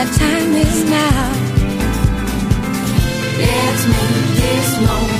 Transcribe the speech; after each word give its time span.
that 0.00 0.14
time 0.14 0.52
is 0.54 0.84
now. 0.88 1.30
Let's 3.38 3.86
make 3.86 4.36
this 4.40 4.88
moment. 4.88 5.19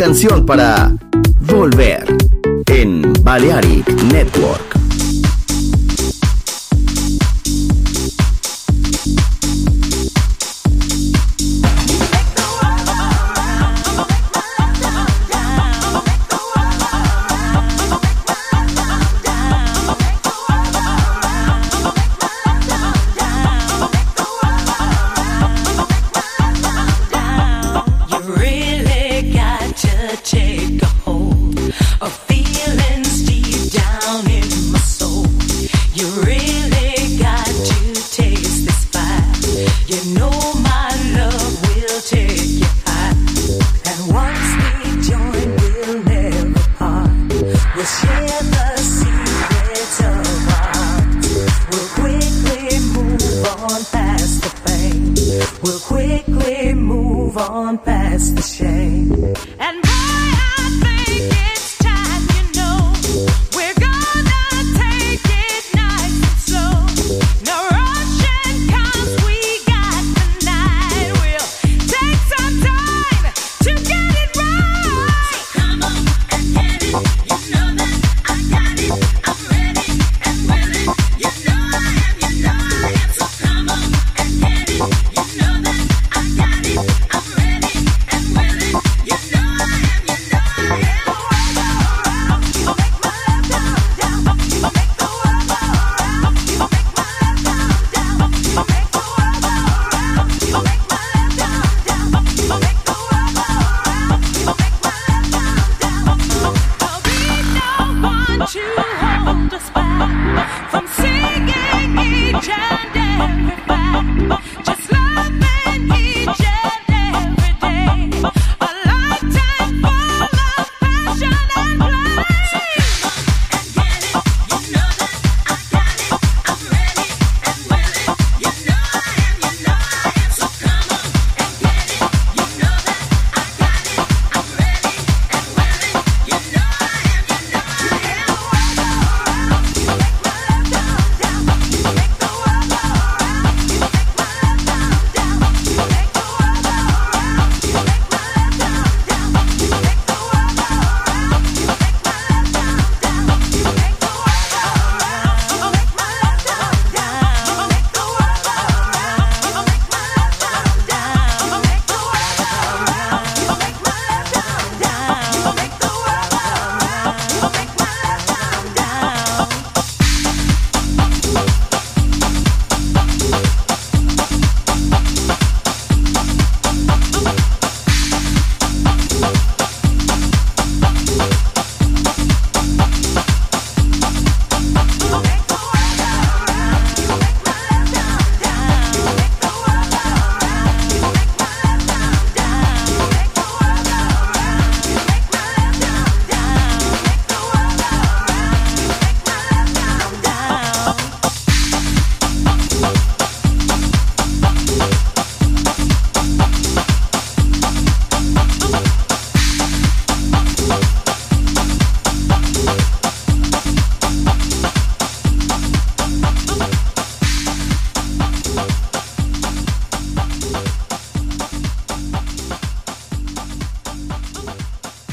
canción 0.00 0.46
para 0.46 0.79